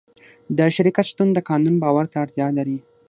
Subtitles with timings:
[0.57, 2.77] د شرکت شتون د قانون باور ته اړتیا لري.